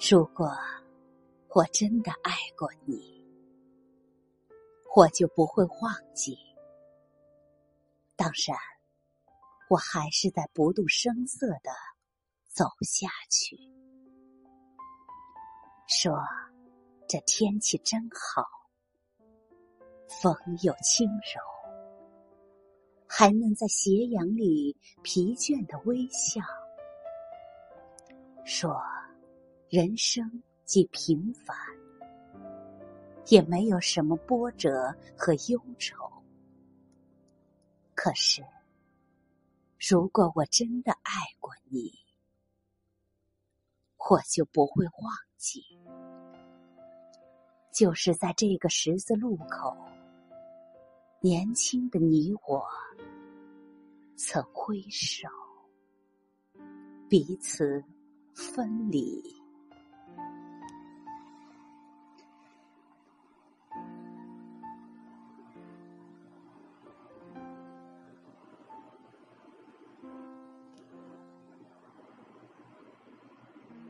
[0.00, 0.48] 如果
[1.48, 3.20] 我真的爱过你，
[4.94, 6.38] 我就不会忘记。
[8.14, 8.56] 当然，
[9.68, 11.72] 我还是在不动声色的
[12.46, 13.58] 走下去，
[15.88, 16.16] 说
[17.08, 18.46] ：“这天气真好，
[20.22, 21.42] 风又轻柔，
[23.08, 26.40] 还能在斜阳里疲倦的微笑。”
[28.46, 28.80] 说。
[29.70, 31.54] 人生既平凡，
[33.26, 36.10] 也没有什么波折和忧愁。
[37.94, 38.42] 可是，
[39.78, 41.92] 如果我真的爱过你，
[44.08, 45.62] 我就不会忘记。
[47.70, 49.76] 就是在这个十字路口，
[51.20, 52.66] 年轻的你我，
[54.16, 55.28] 曾挥手，
[57.06, 57.84] 彼此
[58.34, 59.22] 分离。